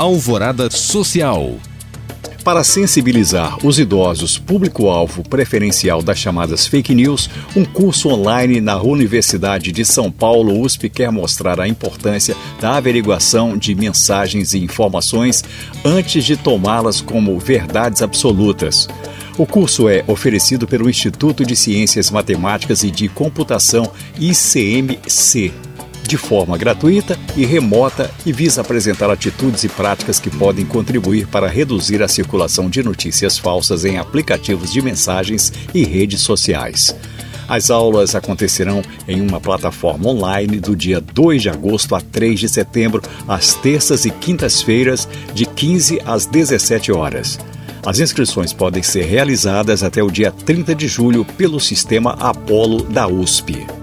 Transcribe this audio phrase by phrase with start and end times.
[0.00, 1.58] Alvorada Social.
[2.42, 9.70] Para sensibilizar os idosos, público-alvo preferencial das chamadas fake news, um curso online na Universidade
[9.70, 15.44] de São Paulo, USP, quer mostrar a importância da averiguação de mensagens e informações
[15.84, 18.88] antes de tomá-las como verdades absolutas.
[19.36, 25.52] O curso é oferecido pelo Instituto de Ciências Matemáticas e de Computação, ICMC
[26.06, 31.48] de forma gratuita e remota e visa apresentar atitudes e práticas que podem contribuir para
[31.48, 36.94] reduzir a circulação de notícias falsas em aplicativos de mensagens e redes sociais.
[37.50, 42.48] As aulas acontecerão em uma plataforma online do dia 2 de agosto a 3 de
[42.48, 47.40] setembro, às terças e quintas-feiras, de 15 às 17 horas.
[47.84, 53.08] As inscrições podem ser realizadas até o dia 30 de julho pelo sistema Apolo da
[53.08, 53.79] USP.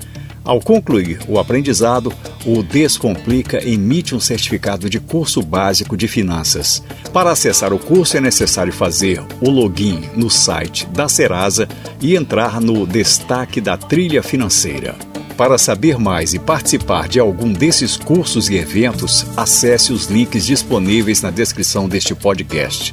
[0.45, 2.13] Ao concluir o aprendizado,
[2.45, 6.83] o Descomplica emite um certificado de curso básico de finanças.
[7.13, 11.69] Para acessar o curso é necessário fazer o login no site da Serasa
[12.01, 14.97] e entrar no destaque da trilha financeira.
[15.37, 21.23] Para saber mais e participar de algum desses cursos e eventos, acesse os links disponíveis
[21.23, 22.93] na descrição deste podcast.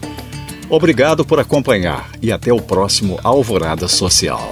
[0.70, 4.52] Obrigado por acompanhar e até o próximo Alvorada Social.